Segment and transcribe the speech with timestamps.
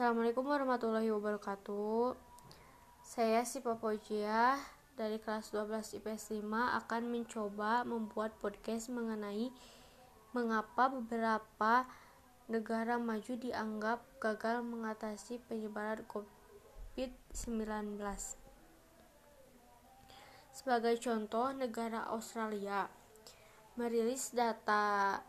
[0.00, 2.16] Assalamualaikum warahmatullahi wabarakatuh.
[3.04, 4.56] Saya si Papojia
[4.96, 6.40] dari kelas 12 IPS 5
[6.80, 9.52] akan mencoba membuat podcast mengenai
[10.32, 11.84] mengapa beberapa
[12.48, 18.00] negara maju dianggap gagal mengatasi penyebaran COVID-19.
[20.48, 22.88] Sebagai contoh, negara Australia
[23.76, 25.20] merilis data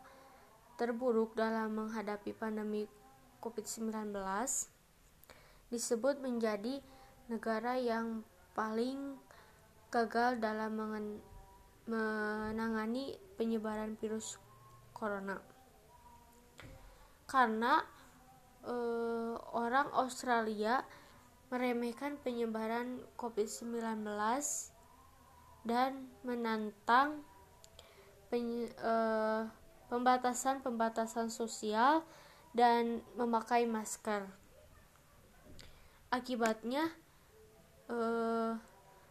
[0.80, 3.01] terburuk dalam menghadapi pandemi
[3.42, 4.14] COVID-19
[5.74, 6.78] disebut menjadi
[7.26, 8.22] negara yang
[8.54, 9.18] paling
[9.90, 10.78] gagal dalam
[11.84, 14.38] menangani penyebaran virus
[14.94, 15.40] corona.
[17.26, 17.82] Karena
[18.62, 20.84] eh, orang Australia
[21.52, 24.08] meremehkan penyebaran COVID-19
[25.68, 27.20] dan menantang
[28.32, 29.42] eh,
[29.92, 32.00] pembatasan-pembatasan sosial
[32.52, 34.28] dan memakai masker.
[36.12, 36.92] Akibatnya,
[37.88, 38.52] eh,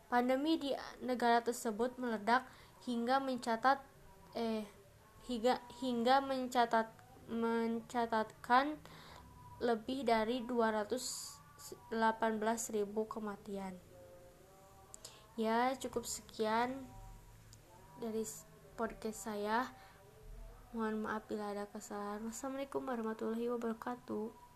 [0.10, 0.70] pandemi di
[1.02, 2.46] negara tersebut meledak
[2.86, 3.82] hingga mencatat
[4.38, 4.66] eh
[5.26, 6.88] hingga hingga mencatat
[7.32, 8.76] mencatatkan
[9.62, 13.78] lebih dari 218.000 kematian.
[15.40, 16.76] Ya, cukup sekian
[18.02, 18.26] dari
[18.76, 19.72] podcast saya.
[20.72, 22.24] Mohon maaf bila ada kesalahan.
[22.24, 24.51] Wassalamualaikum warahmatullahi wabarakatuh.